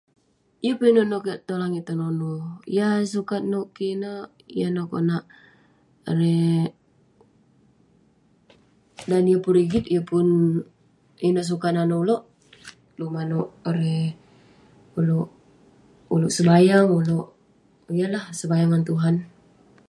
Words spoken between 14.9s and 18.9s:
ulouk- ulouk sebayang, ulouk- ineh lah sebayang ngan